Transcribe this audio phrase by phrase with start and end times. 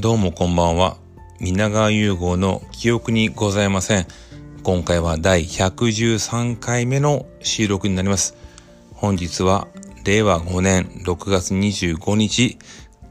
[0.00, 0.96] どうもこんばんは。
[1.40, 4.06] 皆川融合の記憶にございません。
[4.62, 8.36] 今回は第113回目の収録になります。
[8.94, 9.66] 本日は
[10.04, 12.58] 令和5年6月25日、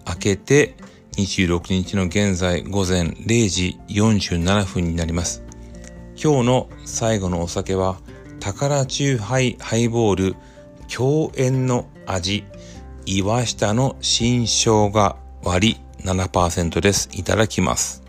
[0.08, 0.77] 明けて
[1.18, 5.44] 26日の現在午前0時47分になります。
[6.16, 7.98] 今日の最後のお酒は、
[8.40, 10.35] 宝中杯ハイボール
[10.88, 12.45] 共演の味、
[13.05, 17.10] 岩下の新生姜割り7%です。
[17.12, 18.04] いただきます。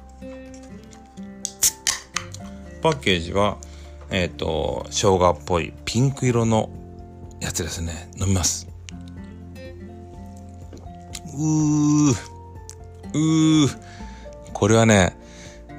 [2.83, 3.59] パッケージは、
[4.11, 6.70] えっ、ー、と、生姜っぽいピンク色の
[7.41, 8.09] やつですね。
[8.20, 8.69] 飲みます。
[11.34, 12.11] うー、
[13.12, 13.69] うー、
[14.52, 15.16] これはね、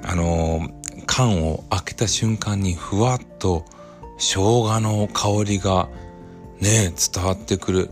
[0.03, 3.65] あのー、缶を開けた瞬間にふわっと
[4.17, 5.89] 生姜の香りが
[6.59, 7.91] ね、伝わってくる。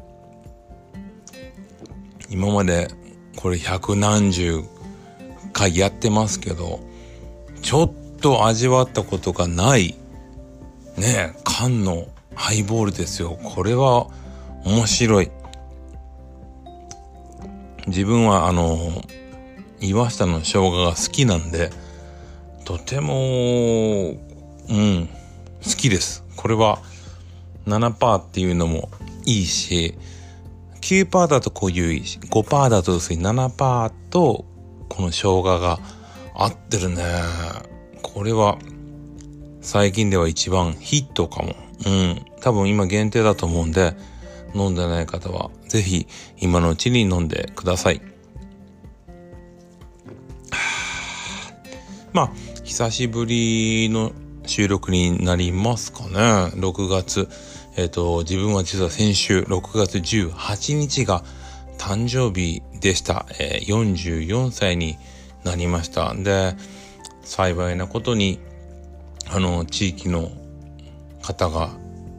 [2.29, 2.89] 今まで
[3.37, 4.63] これ百何十
[5.53, 6.81] 回やってますけど、
[7.61, 9.95] ちょっと味わったことがない
[10.97, 13.39] ね缶のハイボールですよ。
[13.43, 14.07] これは
[14.65, 15.31] 面白い。
[17.87, 19.01] 自分はあの、
[19.79, 21.69] 岩下の生姜が好きなんで、
[22.65, 24.17] とても、
[24.69, 25.07] うん、
[25.63, 26.23] 好きです。
[26.35, 26.79] これは
[27.65, 28.89] 7%っていうのも
[29.25, 29.95] いいし、
[30.87, 34.45] 9%だと濃ゆいし、5%だと薄い、7%と
[34.87, 35.79] この生姜が
[36.33, 37.03] 合ってるね。
[38.01, 38.57] これは
[39.59, 41.55] 最近では一番ヒットかも。
[41.85, 42.25] うん。
[42.39, 43.97] 多分今限定だと思うんで、
[44.55, 46.07] 飲んでない方はぜひ
[46.39, 48.01] 今のうちに飲んでください。
[52.13, 52.31] まあ、
[52.63, 54.13] 久しぶりの
[54.45, 56.11] 収録になりますかね。
[56.55, 57.27] 6月。
[57.77, 61.23] えっ、ー、と、自分は実は先週6月18日が
[61.77, 63.27] 誕生日でした。
[63.39, 64.97] えー、44歳に
[65.43, 66.15] なりました。
[66.15, 66.55] で、
[67.21, 68.39] 幸いなことに、
[69.29, 70.31] あの、地域の
[71.21, 71.69] 方が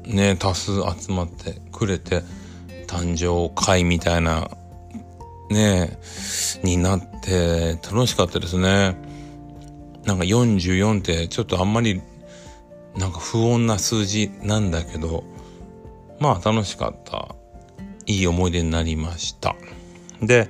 [0.04, 2.22] ね、多数集まってくれて、
[2.86, 4.48] 誕生会みたいな、
[5.50, 5.98] ね、
[6.62, 8.96] になって楽しかったですね。
[10.04, 12.00] なんか44ってちょっとあんまり
[12.96, 15.24] なんか不穏な数字なんだけど、
[16.20, 17.34] まあ楽しかった。
[18.06, 19.54] いい思い出になりました。
[20.22, 20.48] で、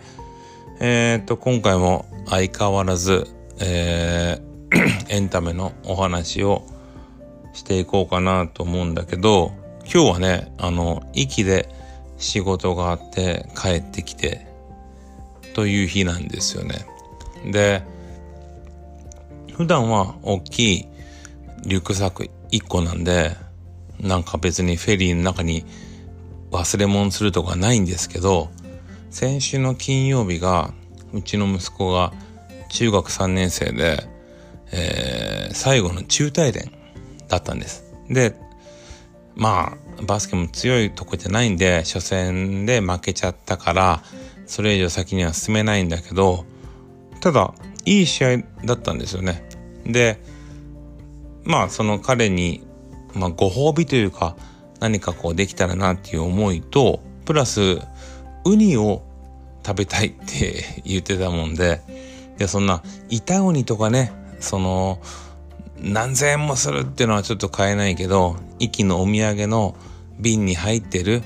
[0.80, 3.26] えー、っと、今回も相変わらず、
[3.60, 6.64] えー、 エンタメのお話を
[7.52, 9.52] していこうかなと思うんだけど、
[9.92, 11.68] 今日はね、あの、息で
[12.16, 14.46] 仕事があって帰ってきて、
[15.54, 16.86] という日なんですよね。
[17.50, 17.82] で、
[19.56, 20.88] 普段は大きい
[21.64, 23.36] リュックサック1個なんで、
[24.00, 25.64] なんか別にフェリーの中に
[26.50, 28.50] 忘れ物するとかないんですけど、
[29.10, 30.72] 先週の金曜日が、
[31.12, 32.12] うちの息子が
[32.68, 34.06] 中学3年生で、
[34.72, 36.70] えー、最後の中大連
[37.28, 37.84] だったんです。
[38.10, 38.34] で、
[39.34, 44.02] まあ、バスケも強いとこじゃないんで、初戦で負けちゃったから、
[44.46, 46.44] それ以上先には進めないんだけど、
[47.20, 47.54] ただ、
[47.84, 49.48] いい試合だったんですよね。
[49.86, 50.20] で、
[51.44, 52.66] まあ、その彼に
[53.18, 54.36] まあ、ご褒美というか、
[54.80, 57.78] 何かこうできたらなっていう思いと、プラス、
[58.44, 59.02] ウニを
[59.66, 61.80] 食べたいって 言ってたもんで、
[62.38, 65.00] で、そんな、板ウニとかね、その、
[65.80, 69.76] 何千円もするっていうのはちょっと買えないけど、息のお土産の
[70.18, 71.22] 瓶に入ってる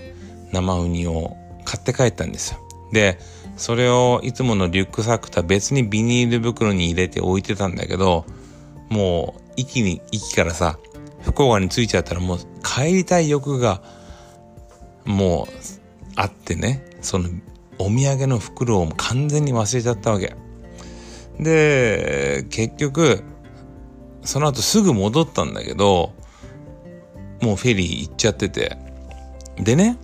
[0.52, 2.58] 生ウニを買って帰ったんですよ。
[2.92, 3.18] で、
[3.56, 8.26] それをいつものリュックサックとは別にビニール袋に入れて置いてたんだけど、
[8.88, 10.78] もう、息に、息からさ、
[11.22, 13.82] 福岡に着いちゃったらもう帰りたい欲が
[15.04, 15.52] もう
[16.16, 17.28] あってね、その
[17.78, 20.36] お土産の袋を完全に忘れちゃったわけ。
[21.38, 23.22] で、結局、
[24.22, 26.12] その後すぐ戻ったんだけど、
[27.40, 28.76] もうフェリー行っちゃってて。
[29.58, 29.98] でね、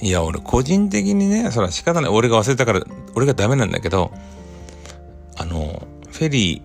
[0.00, 2.10] いや、俺個人的にね、それは仕方ない。
[2.10, 2.82] 俺が忘れたから、
[3.14, 4.12] 俺がダメなんだけど、
[5.36, 6.62] あの、フェリ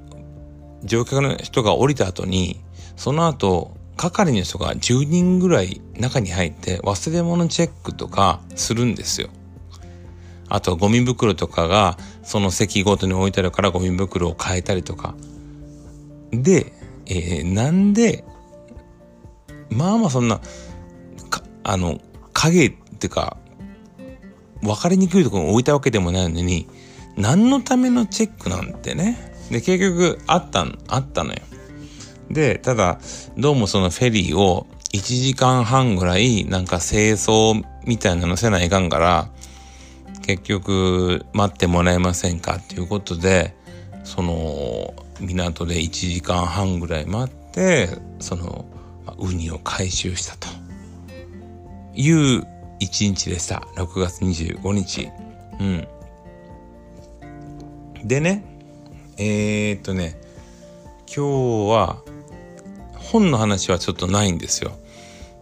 [0.83, 2.61] ー、乗客の人が降りた後に、
[3.01, 9.29] その後、係の人が10人ぐらい中に入って忘れ物チェックとかするんですよ。
[10.47, 15.15] あとゴミ袋とかがその席ごとに置いてあるからゴミ袋を変えたりとか。
[16.29, 16.73] で、
[17.07, 18.23] えー、なんで、
[19.71, 20.39] まあまあそんな、
[21.31, 21.99] かあの、
[22.33, 23.35] 影っていうか、
[24.61, 26.67] 分かりにくいところに置いたわけでもないのに、
[27.17, 29.33] 何のためのチェックなんてね。
[29.49, 31.39] で、結局、あったん、あったのよ。
[32.33, 32.99] で、ただ、
[33.37, 39.29] どうもそのフェリーを1時間半ぐらいなんか清掃みたいなのせないかんから、
[40.21, 43.55] 結局待ってもらえませんかっていうことで
[44.03, 47.89] その港で1時間半ぐらい待って
[48.19, 48.65] その
[49.17, 50.47] ウニを回収したと。
[51.93, 52.47] いう
[52.79, 53.67] 一日でした。
[53.75, 55.09] 6月25日。
[55.59, 55.87] うん。
[58.07, 58.43] でね
[59.17, 60.19] えー、っとね
[61.05, 62.01] 今日は
[63.11, 64.71] 本の話はちょっとないんですよ。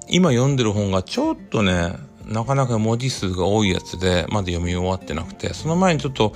[0.10, 1.94] 今読んでる本がちょっとね
[2.25, 6.33] なかなか文字数が多いやつでまだ読み終わってなくてその前にちょっと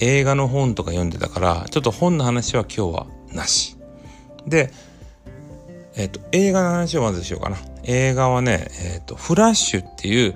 [0.00, 3.76] 映画の本とか読んでたからちょっと本の話は今日はなし。
[4.46, 4.72] で
[5.94, 7.58] えっ、と映画の話をまずしようかな。
[7.84, 10.34] 映画はねえっ、とフラッシュっていう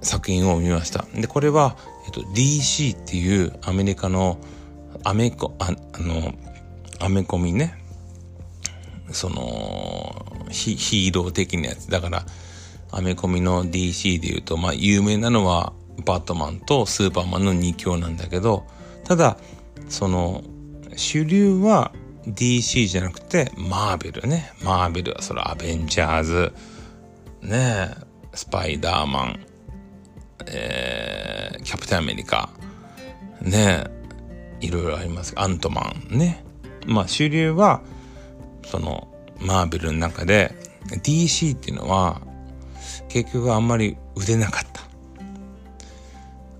[0.00, 1.04] 作品を見ました。
[1.14, 1.76] でこれは、
[2.06, 4.38] えっと、DC っていうアメリカの
[5.04, 6.32] アメコああの
[7.00, 7.79] アメコミね。
[9.12, 12.24] そのヒーロー的なやつだから
[12.92, 15.72] アメコミの DC でいうと、まあ、有名なのは
[16.04, 18.66] バットマンとスーパーマンの2強なんだけど、
[19.04, 19.36] ただ、
[19.88, 20.42] その、
[20.96, 21.92] 主流は
[22.26, 24.52] DC じゃなくて、マーベルね。
[24.62, 26.52] マーベルはそれアベンジャーズ、
[27.42, 27.94] ね
[28.34, 29.40] スパイダーマン、
[30.46, 32.50] えー、キャプテンアメリカ、
[33.40, 33.84] ね
[34.60, 35.32] いろいろあります。
[35.36, 36.44] アントマンね。
[36.86, 37.82] まあ主流は、
[38.66, 39.08] その、
[39.38, 40.54] マーベルの中で、
[41.02, 42.20] DC っていうのは、
[43.08, 44.80] 結局あんまり売れなかった。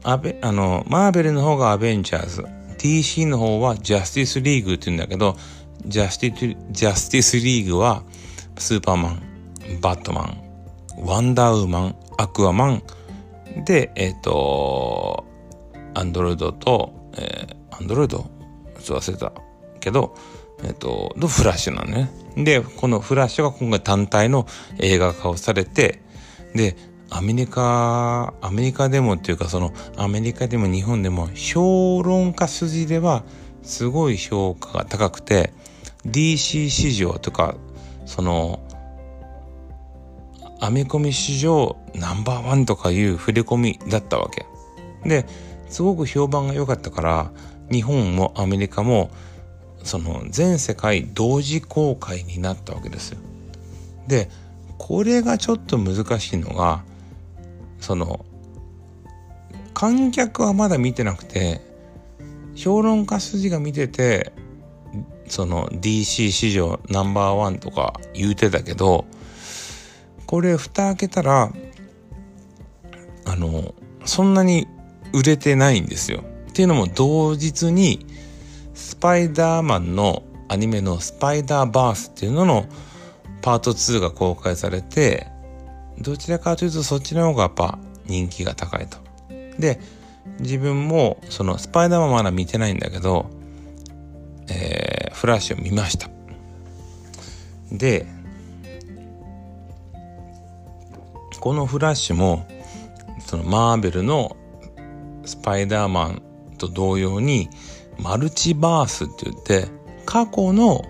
[0.02, 2.46] アベ、あの、マーベルの方がアベンジャーズ、
[2.78, 5.36] DC の方はジャスティスリーグって言うんだけど、
[5.86, 8.02] ジャスティジャスティスリーグは
[8.56, 9.22] スーパーマン、
[9.80, 10.42] バットマン、
[10.96, 12.82] ワンダーウーマン、アクアマン
[13.64, 15.24] で、えっ、ー、と、
[15.94, 18.30] アンドロイドと、えー、アンドロイド？
[18.82, 19.32] ちょっと忘れた
[19.80, 20.14] けど、
[20.64, 22.10] えっ、と、のフラッシュなのね。
[22.36, 24.46] で、このフラッシュが今回単体の
[24.78, 26.02] 映画化をされて、
[26.54, 26.76] で、
[27.10, 33.24] アメリカ、アメリカでもっていうかそのアメリカでも日本でも評論家筋では
[33.64, 35.52] すごい評価が高くて
[36.06, 37.56] DC 市場とか
[38.06, 38.60] その
[40.60, 44.46] アメコミ市場ナンバーワンとかいう触れ込みだったわけ。
[45.08, 45.26] で、
[45.68, 47.32] すごく評判が良かったから
[47.72, 49.10] 日本もアメリカも
[49.82, 53.18] その全世界同時公開になったわけですよ。
[54.06, 54.28] で、
[54.80, 56.82] これがちょっと難しいのが
[57.80, 58.24] その
[59.74, 61.60] 観客はまだ見てなくて
[62.54, 64.32] 評論家筋が見てて
[65.28, 69.04] その DC 史上ナンバーワンとか言うてたけど
[70.26, 71.52] これ蓋開けたら
[73.26, 73.74] あの
[74.06, 74.66] そんなに
[75.12, 76.24] 売れてないんですよ。
[76.48, 78.06] っていうのも同日に
[78.80, 82.64] スパイダーマンのアニメのスパイダーバースっていうのの
[83.42, 85.28] パート2が公開されて、
[85.98, 88.96] どちらかというとそっちの方がやっぱ人気が高いと。
[89.58, 89.80] で、
[90.40, 93.30] 自分もそのスパイダーマンまだ見てないんだけど、
[94.48, 96.08] えー、フラッシュを見ました。
[97.70, 98.06] で、
[101.38, 102.46] このフラッシュも、
[103.26, 104.36] そのマーベルの
[105.26, 106.22] スパイダーマン
[106.56, 107.50] と同様に、
[108.02, 109.68] マルチバースって言って、
[110.06, 110.82] 過去の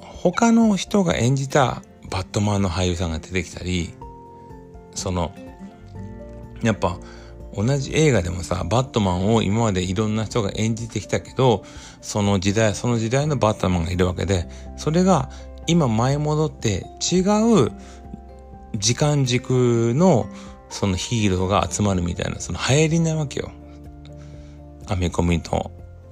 [0.00, 3.94] 他の人が演じたバットマンの俳優さんが出てきたり、
[4.94, 5.32] その、
[6.62, 6.98] やっぱ
[7.54, 11.64] 同じ映画でもさ、バットマンを今までいろんな人が演じてきたけど、
[12.00, 15.30] その時代、その時代のバットマンがいるわけで、それが
[15.66, 17.20] 今前戻って違
[17.66, 17.72] う
[18.76, 20.26] 時間軸の
[20.68, 23.50] そのヒーローが集まるみたいな、その流行りなわけよ。
[24.88, 25.70] アメコミと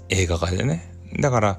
[0.08, 0.92] 映画化でね。
[1.20, 1.58] だから、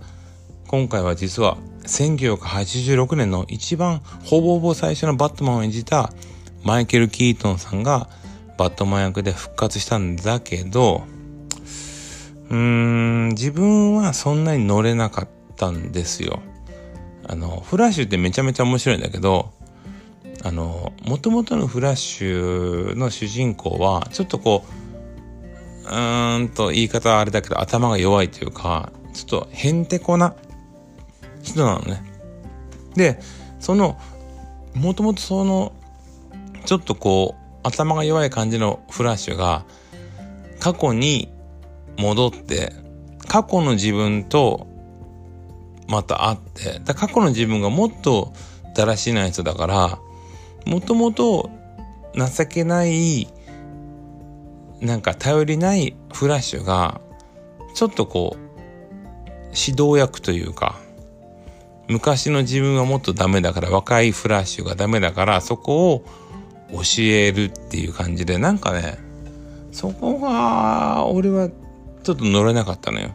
[0.68, 6.12] 今回は実は1986年の一番ほぼほぼ最初のバットマンを演じた
[6.64, 8.10] マイケル・キートンさんが
[8.58, 11.04] バットマン役で復活したんだけど、
[12.50, 16.42] うーん、自分はそんなに乗れなかったんですよ。
[17.26, 19.54] あの、フラッシュってめちゃめちゃ面白いんだけど、
[20.44, 24.87] あの、元々のフラッシュの主人公は、ちょっとこう、
[25.90, 30.36] うーんと言い方はあれだけど頭が弱いというか、ちょっとへんてこな
[31.42, 32.04] 人なのね。
[32.96, 33.20] で、
[33.60, 33.98] その、
[34.74, 35.74] もともとその、
[36.66, 39.66] ちょっとこう、頭が弱い感じのフラッシュが、
[40.60, 41.32] 過去に
[41.98, 42.74] 戻って、
[43.28, 44.68] 過去の自分と
[45.88, 48.34] また会って、だ過去の自分がもっと
[48.76, 50.00] だらしない人だから、
[50.66, 51.50] もともと
[52.16, 53.28] 情けない、
[54.82, 57.02] なんか頼りないフラッシュが、
[57.74, 58.40] ちょっとこう、
[59.48, 60.80] 指導役というか、
[61.88, 66.04] 昔の自分はもっとダメだから若いフラッシュがダメだからそこを
[66.72, 68.98] 教えるっていう感じでなんかね
[69.72, 71.50] そこが、俺は
[72.04, 73.12] ちょっと乗れなかったのよ。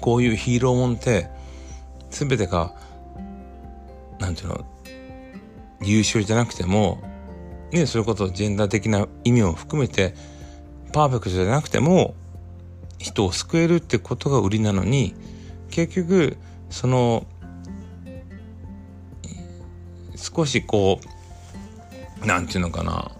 [0.00, 1.30] こういうヒーローもんって、
[2.10, 2.74] すべてが、
[4.18, 4.66] なんていうの、
[5.80, 6.98] 優秀じゃなくても、
[7.74, 10.14] ね、それこそジェンダー的な意味を含めて、
[10.92, 12.14] パーフェクトじゃなくても、
[12.98, 15.12] 人を救えるってことが売りなのに、
[15.70, 16.36] 結局、
[16.70, 17.26] その、
[20.14, 21.00] 少しこ
[22.22, 23.10] う、なんていうのかな、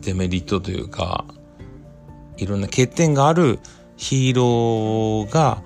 [0.00, 1.26] デメリットというか、
[2.38, 3.58] いろんな欠点がある
[3.98, 5.62] ヒーローが、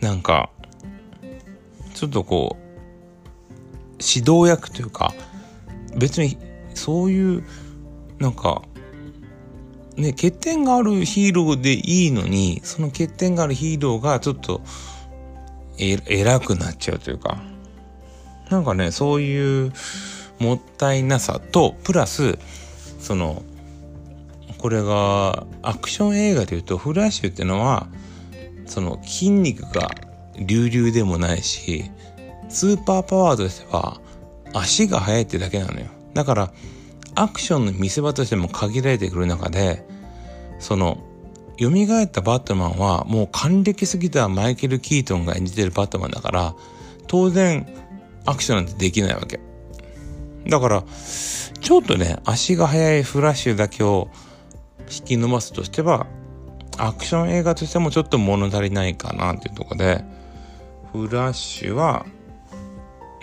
[0.00, 0.50] なんか、
[1.94, 2.62] ちょっとこう、
[4.00, 5.12] 指導役というか、
[5.96, 6.38] 別に
[6.74, 7.44] そういう、
[8.18, 8.62] なんか、
[9.96, 14.62] ね、欠点があるヒーローでいいのに、その欠点があるヒーローがちょっと、
[15.78, 17.42] え、偉くなっちゃうというか、
[18.50, 19.72] なんかね、そういう
[20.38, 22.38] もったいなさと、プラス、
[23.00, 23.42] その、
[24.62, 27.88] これがアクション映画でいうとフラッシュっていうのは
[28.64, 29.88] その筋肉が
[30.34, 31.90] 隆々でもないし
[32.48, 34.00] スーパーパワーとしては
[34.52, 35.86] 足が速いってだけなのよ。
[36.14, 36.52] だから
[37.14, 39.86] アクションの見せ場としても限られてくる中で
[40.58, 40.98] その
[41.58, 46.54] 蘇ったバットマンはもう還暦すぎたマイケル・キートンが演じてるバットマンだから
[47.06, 47.66] 当然
[48.24, 49.40] アクションなんてできないわけ。
[50.46, 50.84] だから
[51.60, 54.08] ちょっとね足が速いフラッシュだけを
[54.92, 56.06] 引き伸ばすとしては、
[56.76, 60.04] アクション映画としてもちょっと物足りないかなっていうとこで、
[60.92, 62.04] フラッシュは、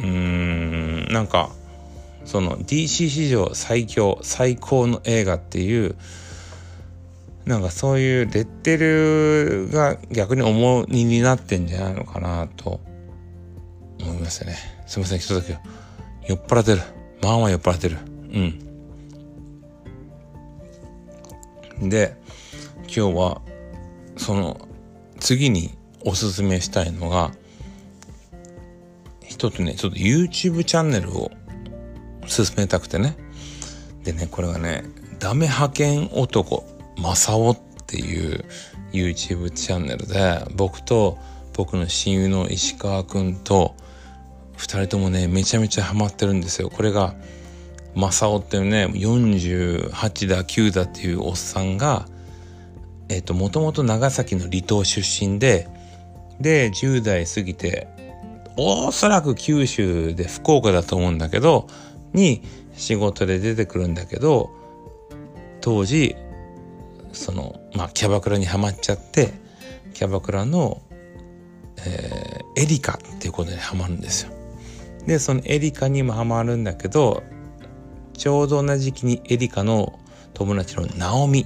[0.02, 1.52] うん、なんか、
[2.26, 5.96] その DC 史上最強、最高の映画っていう、
[7.46, 12.80] なんかそういうレッテルが逆に重荷になってんじゃないのかなと
[14.00, 14.56] 思いますね。
[14.86, 15.58] すいません、一つだけ。
[16.28, 16.82] 酔っ払ってる。
[17.22, 17.98] まあまあ酔っ払ってる。
[21.82, 21.90] うん。
[21.90, 22.16] で、
[22.84, 23.42] 今日は、
[24.18, 24.60] その、
[25.20, 25.72] 次に
[26.06, 27.32] おすすめしたいのが、
[29.30, 31.32] 一つね、ちょっと YouTube チャンネルを
[32.26, 33.16] 進めたくてね。
[34.04, 34.84] でね、これがね、
[35.20, 36.66] ダメ派遣男、
[36.98, 38.44] マサオっていう
[38.92, 41.18] YouTube チャンネルで、僕と
[41.54, 43.76] 僕の親友の石川くんと、
[44.58, 46.70] 二人ともね、めちゃめちゃハマってるんですよ。
[46.70, 47.16] これが、
[47.96, 52.08] 正雄っていうね、48だ9だっていうおっさんが、
[53.10, 55.68] えっ、と、もともと長崎の離島出身で、
[56.40, 57.90] で、10代過ぎて、
[58.62, 61.68] おそらく九州で福岡だと思うんだけど、
[62.14, 62.42] に
[62.74, 64.50] 仕事で出てくるんだけど、
[65.62, 66.16] 当時、
[67.14, 69.32] その、まあ、キャバクラにはまっちゃって、
[69.94, 70.82] キャバクラの、
[71.86, 74.34] えー、エリカっていうことでハマるんですよ。
[75.08, 77.24] で、そのエリカにもハマるんだけど、
[78.14, 79.98] ちょうど同じ時期にエリカの
[80.34, 81.46] 友達のナオミ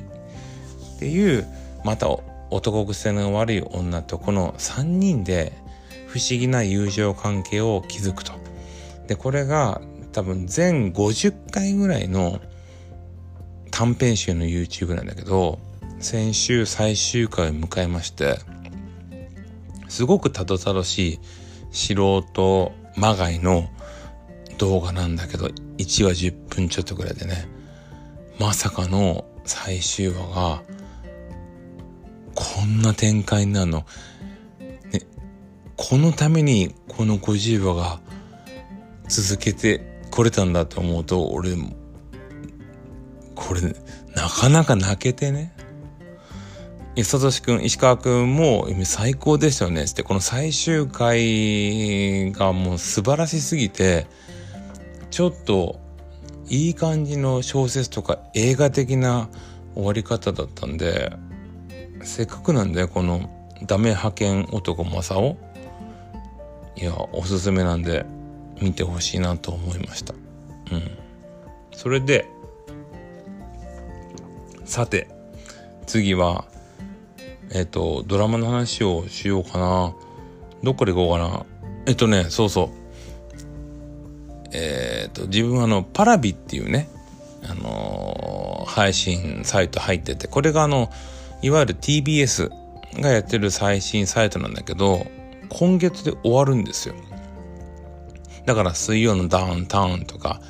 [0.96, 1.46] っていう
[1.84, 2.08] また
[2.50, 5.54] 男癖の悪い女とこの3人で
[6.14, 8.34] 不思議な友情関係を築くと。
[9.08, 12.40] で、これが多分全50回ぐらいの
[13.72, 15.58] 短編集の YouTube なんだけど、
[16.00, 18.38] 先週最終回を迎えまして、
[19.88, 21.20] すごくたどたどしい
[21.72, 23.68] 素人まがいの
[24.60, 25.48] 動画なんだけど、
[25.80, 27.48] 1話10分ちょっとぐらいでね、
[28.38, 30.62] まさかの最終話が、
[32.36, 33.84] こんな展開になるの。
[35.76, 38.00] このためにこの50話が
[39.08, 41.56] 続けてこれたんだと思うと、俺、
[43.36, 43.62] これ、
[44.16, 45.56] なかなか泣けてね。
[47.04, 54.06] さとしくん、石川くんも最高でしたよねって、この最終回がもう素晴らしすぎて、
[55.10, 55.80] ちょっと
[56.50, 59.30] いい感じの小説とか映画的な
[59.76, 61.12] 終わり方だったんで
[62.04, 63.30] せっかくなんでこの
[63.66, 65.38] ダメ派遣男正雄
[66.76, 68.06] いやおすすめなんで
[68.62, 70.14] 見てほしいなと思いました。
[70.14, 70.18] う
[70.76, 70.98] ん。
[71.72, 72.28] それで
[74.66, 75.08] さて
[75.86, 76.46] 次は
[77.52, 79.94] えっ、とドラマの話をしようかな。
[80.64, 81.46] どっから行こうかな。
[81.86, 82.84] えっとねそうそう。
[84.54, 86.88] えっ、ー、と、自分はあの、パラビっていうね、
[87.44, 90.92] あのー、配信サイト入ってて、これがあの、
[91.42, 92.52] いわゆる TBS
[93.02, 95.06] がやってる最新サイトなんだけど、
[95.54, 96.96] 今月で終わるんですよ。
[98.46, 100.42] だから水曜のダウンタウンとか、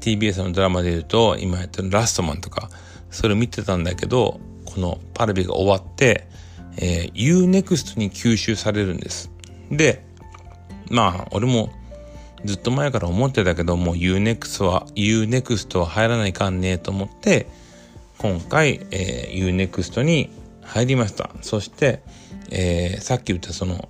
[0.00, 2.68] TBS のドラマで言うと、今やってるラストマンとか、
[3.10, 6.28] それ見てたんだけど、このパラビが終わって、
[6.76, 9.30] えー、UNEXT に吸収されるんです。
[9.70, 10.04] で、
[10.90, 11.70] まあ、俺も
[12.44, 17.46] ずっと前から思ってたけど、もう UNEXT は、UNEXT は入らないかんねえと思って、
[18.18, 20.30] 今回、えー、UNEXT に
[20.62, 21.30] 入りました。
[21.40, 22.02] そして、
[22.50, 23.88] えー、さっき言ったその、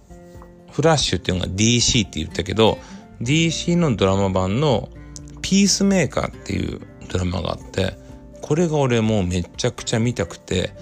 [0.70, 2.78] フラッシュっていうのが DC って言ったけど、
[3.20, 4.88] DC のドラマ版の
[5.42, 7.98] ピースメーカーっていうドラマがあって、
[8.40, 10.72] これが俺もうめちゃくちゃ見たくて、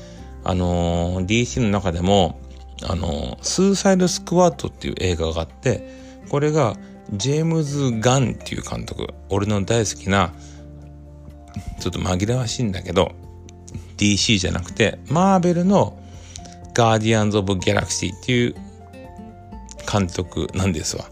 [0.45, 2.41] あのー、DC の中でも、
[2.83, 5.89] あのー、スーサイドスクワットっていう映画があって、
[6.29, 6.77] これが
[7.13, 10.33] ジェームズ・ガンっていう監督、俺の大好きな、
[11.81, 13.13] ちょっと紛らわしいんだけど、
[13.97, 15.99] DC じゃなくて、マーベルの
[16.75, 18.55] ガーディアンズ・オブ・ギャラクシーっていう
[19.91, 21.07] 監督なんですわ。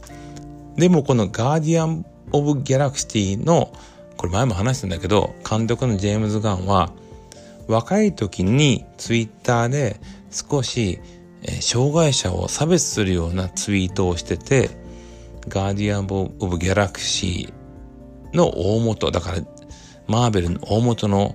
[0.77, 3.73] でもこのガーディアン・オブ・ギャラクシーの、
[4.17, 6.93] これ前も話したんだけど、監督のジェームズ・ガンは、
[7.67, 9.99] 若い時にツイッターで
[10.31, 11.01] 少し、
[11.43, 14.71] え、障害者を差別するようなツイートをしてて、
[15.49, 16.07] ガーディアン・
[16.39, 19.39] オブ・ギャラクシーの大元、だから
[20.07, 21.35] マーベルの大元の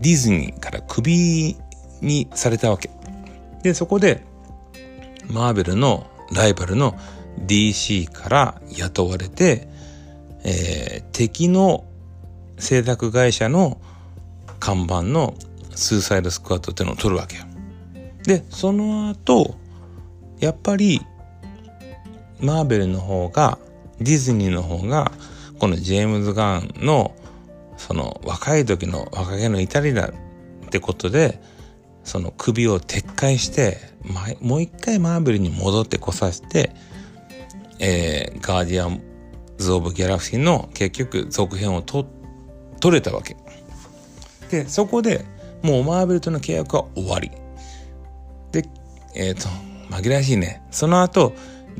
[0.00, 1.56] ディズニーからクビ
[2.00, 2.90] にされたわけ。
[3.62, 4.22] で、そこで
[5.28, 6.98] マーベルのライバルの
[7.46, 9.68] DC から雇われて、
[10.44, 11.84] えー、敵の
[12.58, 13.80] 制作会社の
[14.58, 15.34] 看板の
[15.74, 17.44] スーサイドスクワットっていうのを取るわけよ。
[18.24, 19.56] で、その後、
[20.38, 21.00] やっぱり、
[22.38, 23.58] マーベルの方が、
[23.98, 25.10] ディズニーの方が、
[25.58, 27.14] このジェームズ・ガンの、
[27.76, 30.12] その若い時の若気の至りだ
[30.66, 31.40] ってことで、
[32.04, 33.78] その首を撤回して、
[34.40, 36.72] もう一回マーベルに戻ってこさせて、
[37.78, 39.02] えー、ガーディアン
[39.58, 42.06] ズ・オブ・ギャラクシーの結局続編をと
[42.80, 43.36] 取れたわけ。
[44.50, 45.24] で、そこで
[45.62, 47.30] もうマーベルとの契約は終わり。
[48.52, 48.68] で、
[49.14, 49.48] えっ、ー、と、
[49.94, 50.62] 紛らわしいね。
[50.70, 51.34] その後、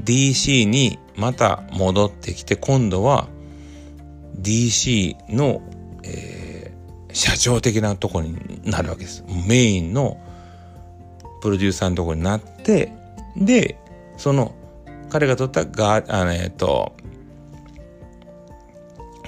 [0.04, 3.28] DC にまた戻ってきて、今度は
[4.40, 5.62] DC の、
[6.04, 9.24] えー、社長的なとこになるわけです。
[9.48, 10.18] メインの
[11.40, 12.92] プロデューサーのところになって、
[13.36, 13.78] で、
[14.16, 14.54] その
[15.10, 16.92] 彼が撮ったガー、あの、えっと、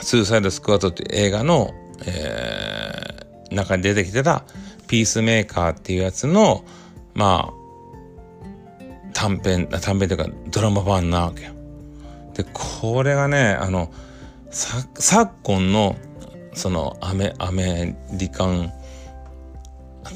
[0.01, 1.75] スーサイドスクワットっていう映画の、
[2.07, 4.45] えー、中に出てきてた
[4.87, 6.65] ピースメーカーっていうやつの、
[7.15, 7.53] まあ、
[9.13, 11.53] 短編、短編というかドラマ版なわけよ。
[12.35, 13.93] で、これがね、あの、
[14.51, 15.97] さ、昨今の、
[16.55, 18.73] その、アメ、アメリカン、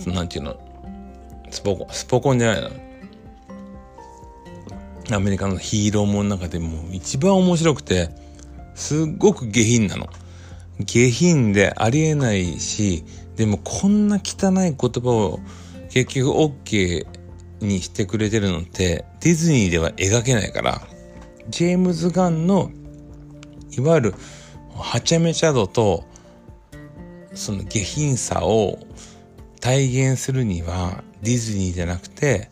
[0.06, 0.58] なんていうの、
[1.50, 2.70] スポコン、スポコンじゃないの。
[5.16, 8.10] アメリカのヒーローもの中でも一番面白くて、
[8.74, 10.08] すっごく下品なの。
[10.80, 13.04] 下品でありえないし、
[13.36, 15.40] でもこんな汚い言葉を
[15.90, 17.06] 結局 OK
[17.60, 20.82] にしてくれてるのってディズニーでは描けないから、
[21.48, 22.70] ジェームズ・ガンの
[23.70, 24.14] いわゆる
[24.74, 26.04] はちゃめちゃ度と
[27.34, 28.78] その下品さを
[29.60, 32.48] 体現するにはディズニーじゃなくて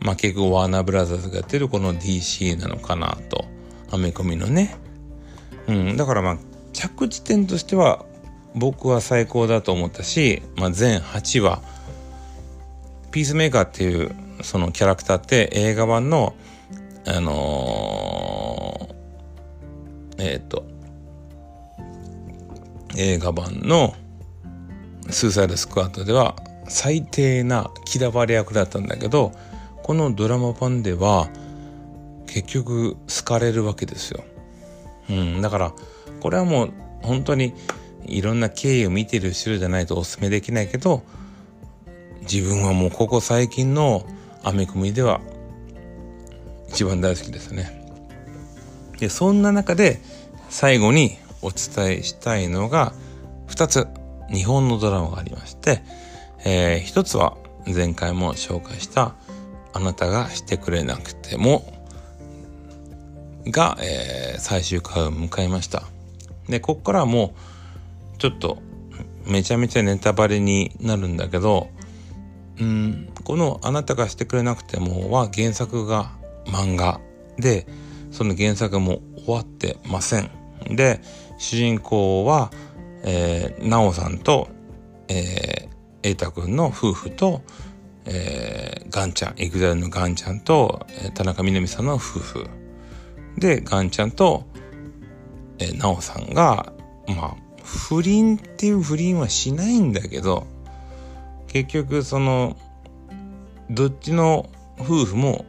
[0.00, 3.44] まあ結構ワーナーブラザーズがやってるこの DC なのかなと。
[3.92, 4.74] アメコミのね。
[5.68, 5.96] うん。
[5.96, 6.38] だからまあ
[6.72, 8.04] 着地点としては
[8.54, 11.62] 僕は最高だと思ったし、まあ全8話、
[13.10, 14.10] ピースメーカーっていう
[14.42, 16.34] そのキャラクターって映画版の、
[17.06, 20.64] あのー、えっ、ー、と、
[22.96, 23.94] 映画版の
[25.10, 26.36] スーサイドスクワットでは
[26.68, 29.32] 最低な嫌われ役だったんだけど、
[29.82, 31.28] このドラマ版では
[32.26, 34.24] 結局好かれるわけですよ。
[35.10, 35.72] うん、だから
[36.20, 37.52] これはもう本当に
[38.06, 41.02] いろんな経緯を見てる人じゃないとお勧めできないけど
[42.22, 44.06] 自分はもうここ最近の
[44.42, 45.20] アメコミでは
[46.68, 47.82] 一番大好きですね。
[48.98, 50.00] でそんな中で
[50.48, 52.92] 最後にお伝えしたいのが
[53.48, 53.88] 2つ
[54.32, 55.82] 日本のドラマがありまして、
[56.44, 59.14] えー、1つは前回も紹介した
[59.72, 61.72] あなたがしてくれなくても、
[63.46, 65.82] が、えー、最終回を迎えました。
[66.48, 67.34] で、こっからはも
[68.14, 68.58] う、ちょっと、
[69.26, 71.68] めちゃめちゃネタバレになるんだけど、
[72.60, 76.12] うん、このあなたがしてくれなくてもは原作が
[76.46, 77.00] 漫画
[77.38, 77.66] で、
[78.10, 80.30] その原作も終わってません。
[80.70, 81.00] で、
[81.38, 82.52] 主人公は、
[83.02, 84.48] えー、なおさんと、
[85.08, 87.42] えー、瑛太くんの夫婦と、
[88.04, 92.46] えー、岩ちゃん、 EXILE の岩ちゃんと、えー、田中みな実さんの夫婦。
[93.38, 94.44] で、岩ちゃんと、
[95.58, 96.72] えー、ナオさんが、
[97.08, 100.46] まあ、不倫っていう不倫はしないんだけど、
[101.48, 102.56] 結局その、
[103.70, 105.44] どっちの夫婦も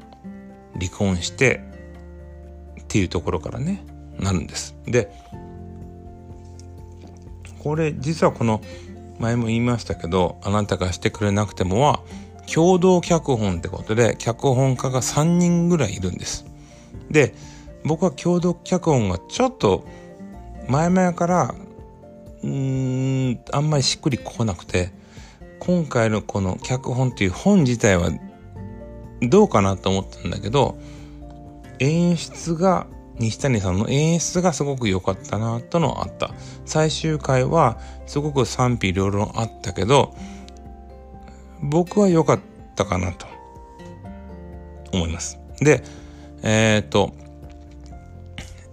[0.79, 1.63] 離婚して
[2.81, 3.83] っていうところからね。
[4.19, 4.75] なるんです。
[4.85, 5.11] で、
[7.63, 8.61] これ実はこの
[9.19, 12.01] 前も言いましたけど、あなたがしてくれなくてもは、
[12.53, 16.45] 共同脚本ってことで、脚本家が3人ぐらいいるんです。
[17.09, 17.33] で、
[17.85, 19.85] 僕は共同脚本がちょっと
[20.67, 21.55] 前々から
[22.43, 24.91] うーんあんまりしっくりこなくて
[25.59, 28.09] 今回のこの脚本っていう本自体は
[29.21, 30.77] どうかなと思ったんだけど
[31.79, 32.87] 演出が
[33.19, 36.31] 西谷さんの演出がすごく良かったなとのあった。
[36.65, 40.15] 最終回はすごく賛否両論あったけど
[41.61, 42.39] 僕は良かっ
[42.75, 43.33] たかなと。
[44.93, 45.39] 思います。
[45.59, 45.83] で
[46.43, 47.13] えっ、ー、と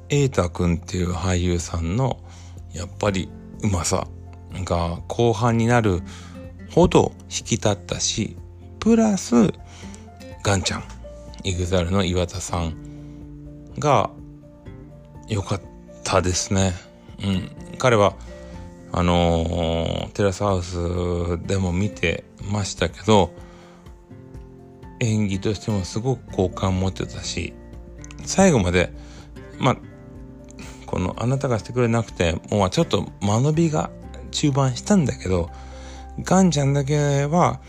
[0.08, 2.20] 瑛太くんっていう俳優さんの
[2.72, 3.28] やっぱり
[3.62, 4.06] うまさ
[4.52, 6.02] が後半になる
[6.70, 8.36] ほど引き立ったし
[8.78, 9.52] プラス
[10.42, 10.84] ガンちゃん
[11.44, 12.74] EXILE の岩田さん
[13.78, 14.10] が
[15.30, 15.60] 良かっ
[16.04, 16.74] たですね。
[17.24, 17.50] うん。
[17.78, 18.14] 彼は
[18.92, 23.32] あのー、テラスハウスでも見てましたけど
[24.98, 27.54] 演技としてもすごく好感持ってたし
[28.24, 28.92] 最後まで
[29.58, 29.76] まあ
[30.86, 33.90] このあなたがしてくれなくてもうちょっと間延びが
[34.32, 35.50] 中盤したんだけど
[36.22, 37.60] ガンちゃんだけは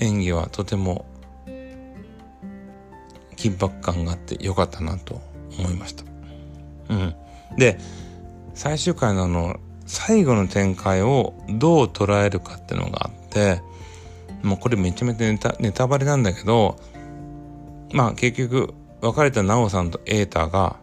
[0.00, 1.06] 演技はとても
[3.36, 5.20] 緊迫感があってよかったなと
[5.58, 6.07] 思いました。
[6.88, 7.14] うん。
[7.56, 7.78] で、
[8.54, 13.62] 最終回のあの、最後の展開をどう捉えるかっていうのがあって、
[14.42, 16.76] もうこれめちゃめちゃネタネタバレなんだけど、
[17.92, 20.76] まあ結局別れたナオさんとエータが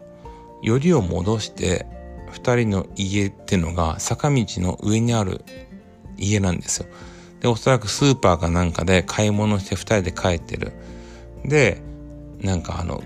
[0.62, 1.86] よりを戻して
[2.32, 5.44] 2人の家ってのが坂道の上にある
[6.16, 6.88] 家なんですよ。
[7.40, 10.72] で、おそらくスーパーかなんかで買い物して2人で帰ってる。
[11.44, 11.82] で、
[12.40, 13.02] なんかあの、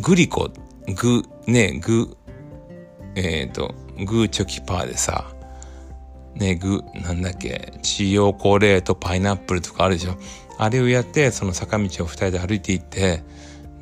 [0.00, 0.50] グリコ、
[0.94, 2.16] グ、ね、グ、
[3.14, 5.26] えっ、ー、と、グーチョキパーでさ、
[6.34, 10.16] ね、グ、なんだっけ、チヨコレート、パイナップルとかあるでしょ。
[10.56, 13.22] あれをやって、その坂道を2人で歩いていって、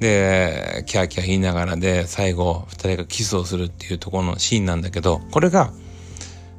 [0.01, 5.73] で、キャーキャー言いながらで、最後、二人がキスをするっていうところのシーンなんだけど、これが、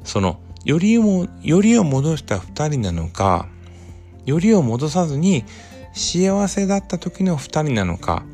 [0.04, 3.48] その、よりを、よりを戻した二人なのか、
[4.24, 5.44] よりを戻さずに、
[5.94, 8.24] 幸せだった時の二人なのか、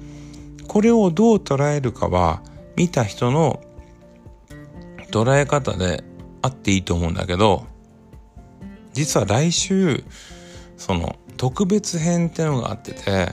[0.69, 2.43] これをどう捉えるかは、
[2.77, 3.63] 見た人の
[5.11, 6.03] 捉え方で
[6.43, 7.67] あっていいと思うんだけど、
[8.93, 10.05] 実は来週、
[10.77, 13.33] その、特別編ってのがあってて、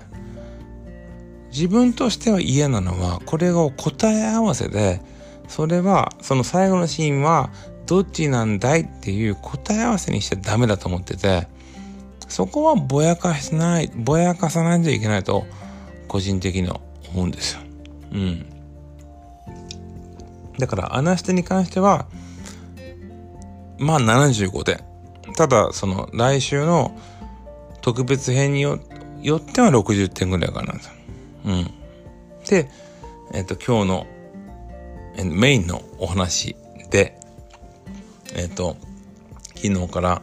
[1.52, 5.02] 自分としては嫌なのはこれを答え合わせで
[5.48, 7.52] それはその最後のシーンは
[7.86, 11.48] どっちなんだいっていう答え合わせにしちゃダメだと思ってて
[12.30, 15.46] そこはぼやかしないぼやかさないといけないと
[16.08, 16.80] 個人的には
[17.14, 17.62] 思うんですよ。
[18.14, 18.46] うん。
[20.58, 22.06] だからアナステに関しては
[23.78, 24.80] まあ75点。
[25.36, 26.98] ただその来週の
[27.82, 30.74] 特別編によっては60点ぐらいかな。
[31.46, 31.72] うん。
[32.48, 32.70] で、
[33.34, 34.08] えっ、と、今日の
[35.24, 36.56] メインのお話
[36.92, 37.18] で、
[38.36, 38.78] えっ、と、
[39.56, 40.22] 昨日から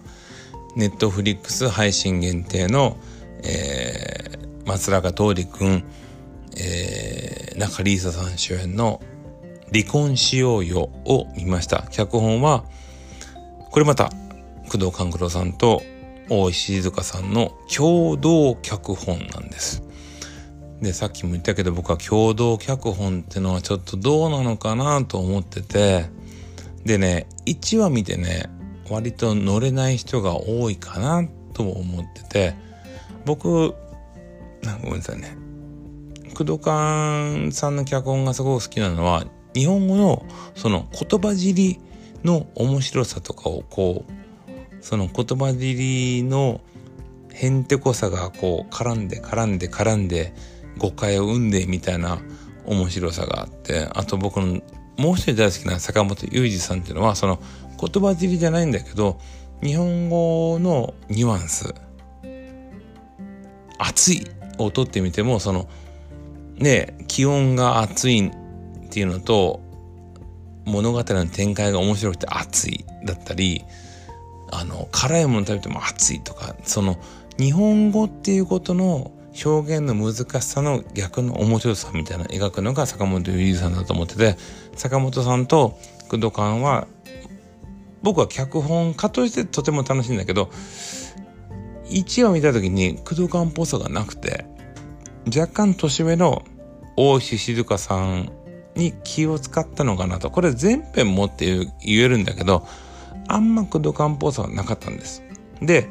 [0.77, 2.97] ネットフリックス配信限定の、
[3.43, 5.85] えー、松永桃李くん、
[6.57, 9.01] えー、中里依紗さん主演の
[9.73, 11.87] 離婚しようよを見ました。
[11.91, 12.65] 脚本は、
[13.71, 14.11] これまた、
[14.71, 15.83] 工藤官九郎さんと
[16.29, 19.83] 大石静香さんの共同脚本なんです。
[20.81, 26.07] で、さっきも言ったけど僕は共同脚本ってのはちょっとどうなのかなと思ってて、
[26.85, 28.49] でね、1話見てね、
[28.89, 32.55] 割と乗れない人が多いかなと思ってて、
[33.25, 33.75] 僕、
[34.83, 35.37] ごめんなさいね。
[36.39, 39.25] 工藤勘さんの脚本がすごく好きなのは、
[39.55, 40.25] 日本語の
[40.55, 41.81] その言葉尻
[42.23, 46.61] の面白さとかをこう、その言葉尻の
[47.35, 50.33] へんてこさがこう絡んで絡んで絡んで
[50.79, 52.19] 誤解を生んでみたいな
[52.67, 54.61] 面白さがあってあと僕の
[54.97, 57.41] もう一人大好きな坂本雄二さんっていうのはその
[57.81, 59.21] 言葉尻じゃないんだけど
[59.63, 61.75] 日本語のニュアンス
[63.79, 64.27] 暑い
[64.59, 65.69] を取ってみてもその
[66.59, 69.61] ね気温が暑いっていうのと
[70.65, 73.65] 物語の展開が面白くて熱いだったり
[74.51, 76.99] あの辛いもの食べても熱いとかその
[77.39, 79.13] 日本語っていうことの
[79.45, 84.37] 表現の難しさの逆の面白さみたいな描くのが坂本龍二さんだと思ってて
[84.75, 86.89] 坂本さんと工藤館は
[88.03, 90.51] 僕は脚本家としてとても楽しいんだけど
[91.91, 94.45] 1話見た時に工藤館っぽさがなくて
[95.27, 96.45] 若干年上の
[96.97, 98.33] 大石静香さん
[98.75, 100.31] に気を使ったのかなと。
[100.31, 101.47] これ全編もって
[101.85, 102.67] 言えるんだけど、
[103.29, 105.23] あんまクドカンっぽさはなかったんです。
[105.61, 105.89] で、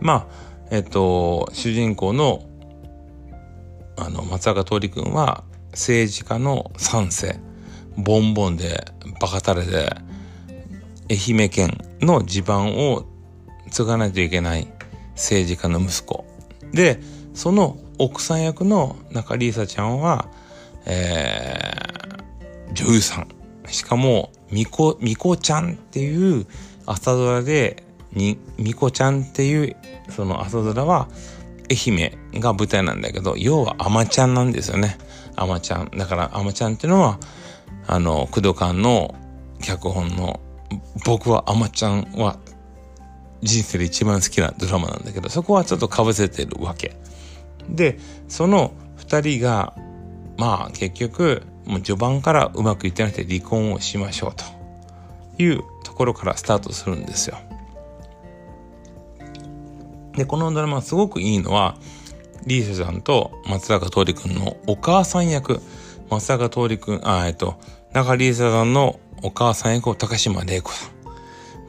[0.00, 2.42] まあ、えっと、主人公の、
[3.96, 7.40] あの、松坂桃李君は政治家の三世、
[7.96, 8.84] ボンボンで
[9.20, 9.94] バカタレで、
[11.10, 13.04] 愛媛県の地盤を
[13.70, 14.68] 継がないといけない
[15.14, 16.24] 政治家の息子。
[16.72, 17.00] で、
[17.34, 20.28] その奥さん役の中里依紗ちゃんは、
[20.86, 23.28] えー、女優さん。
[23.68, 26.46] しかも、みこ、みこちゃんっていう
[26.86, 29.76] 朝ドラで、に、みこちゃんっていう
[30.10, 31.08] その朝ドラは
[31.70, 34.98] 愛媛が舞台なんだけど、要はアマちゃんなんですよね。
[35.36, 35.90] アマちゃん。
[35.90, 37.18] だからアマちゃんっていうのは、
[37.86, 39.14] あの、工藤館の
[39.60, 40.40] 脚本の、
[41.04, 42.38] 僕はアマちゃんは
[43.42, 46.96] 人生で一番好きなドラマなんだけど、そこはちょっと被せてるわけ。
[47.68, 47.98] で、
[48.28, 49.74] その二人が、
[50.36, 57.38] まあ結局、もう序盤からうまくいってなくて離婚をしましょうというところからスタートするんですよ。
[60.12, 61.76] で、このドラマすごくいいのは、
[62.46, 65.60] リーシャさんと松坂桃李くんのお母さん役、
[66.10, 67.58] 松坂桃李くん、あ、えっと、
[67.92, 70.90] 中リーサさんのお母さん役を高島玲子さん。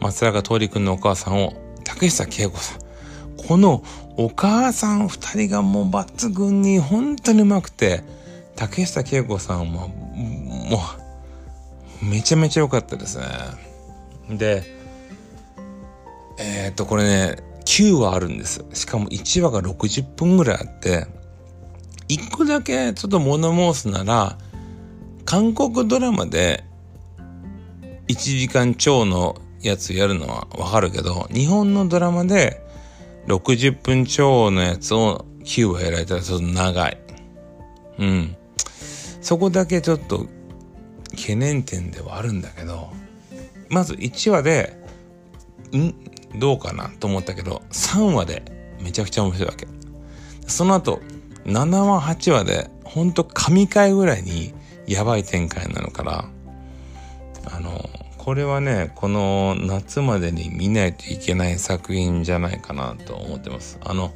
[0.01, 1.53] 松坂桃李くんのお母さんを
[1.83, 2.84] 竹下恵子さん。
[3.47, 3.83] この
[4.17, 8.03] お母さん二人がもう抜群に本当にうまくて、
[8.55, 10.79] 竹下恵子さんはも
[12.01, 13.25] うめちゃめちゃ良かったですね。
[14.29, 14.63] で、
[16.39, 18.63] えー、っと、これね、9話あるんです。
[18.73, 21.07] しかも1話が60分ぐらいあって、
[22.07, 24.37] 1個だけちょっと物申すなら、
[25.25, 26.63] 韓国ドラマで
[28.07, 32.64] 1時間超のやつやるのはわかるけど、日本のドラマで
[33.27, 36.97] 60分超のやつを9話やられたらちょっと長い。
[37.99, 38.35] うん。
[39.21, 40.27] そこだけちょっと
[41.11, 42.89] 懸念点ではあるんだけど、
[43.69, 44.77] まず1話で、
[45.75, 45.93] ん？
[46.39, 48.43] どうかなと思ったけど、3話で
[48.81, 49.67] めちゃくちゃ面白いわけ。
[50.47, 51.01] その後、
[51.45, 54.53] 7話、8話で、ほんと神回ぐらいに
[54.85, 56.29] やばい展開なのから、
[57.45, 57.89] あの、
[58.25, 63.77] これはね、この夏までに見ないといけない作品じゃないかなと思ってます。
[63.83, 64.15] あの、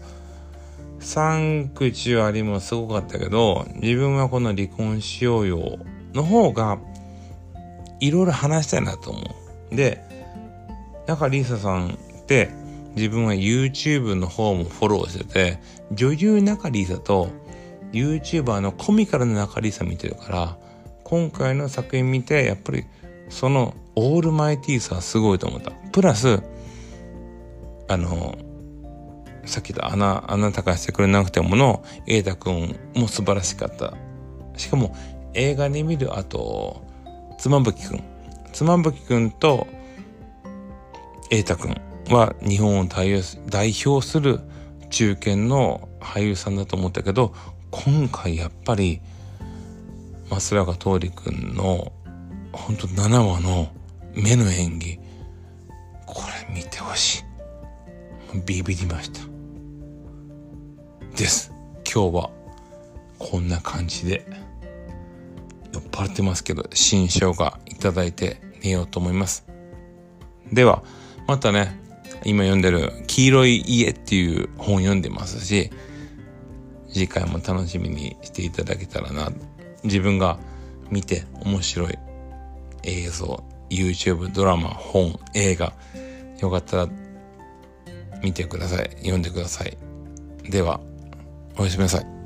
[1.00, 5.78] サンクチュアリもすごかったけど、自分はこの離婚しようよ
[6.16, 6.80] の方が、
[8.00, 9.22] いろいろ話したいなと思
[9.72, 9.76] う。
[9.76, 10.02] で、
[11.06, 12.50] だからリサさんって
[12.96, 15.60] 自分は YouTube の方もフォローしてて、
[15.92, 17.30] 女優中里依紗と
[17.92, 20.58] YouTuber のコミカルな中里依紗見てるから、
[21.04, 22.86] 今回の作品見て、やっぱり
[23.30, 25.72] そのオールマイティーさすごいと思った。
[25.92, 26.42] プラス、
[27.88, 28.38] あの、
[29.46, 33.94] さっき言ったあな、あなたがしてくれなくてもの、瑛太くんも素晴らしかった。
[34.58, 34.96] しかも、
[35.34, 36.84] 映画で見る後、
[37.38, 38.04] 妻夫木くん。
[38.52, 39.68] 妻夫木くんと、
[41.30, 43.14] 瑛太くんは日本を代
[43.86, 44.40] 表する
[44.90, 47.34] 中堅の俳優さんだと思ったけど
[47.72, 49.02] 今回やっぱり
[50.30, 51.92] 増永桃李君の
[52.60, 53.72] ほんと7話の
[54.14, 55.00] 目の演技。
[56.06, 57.24] これ見てほしい。
[58.46, 59.22] ビビりました。
[61.16, 61.52] です。
[61.92, 62.30] 今日は
[63.18, 64.26] こんな感じで
[65.74, 69.46] 酔っ払ってますけど新生姜いただいて寝ようと思います。
[70.54, 70.84] では
[71.28, 71.80] またね
[72.24, 75.72] 今読んでる黄色い家っていう本読んでますし、
[76.88, 79.32] 次回も楽しみにしていただけたらな。
[79.84, 80.38] 自分が
[80.92, 81.98] 見て面白い
[82.90, 85.74] 映像、YouTube、ドラマ、本、映画、
[86.40, 86.90] よかったら
[88.24, 88.90] 見てください。
[88.98, 89.78] 読んでください。
[90.50, 90.80] では、
[91.58, 92.19] おやすみなさい。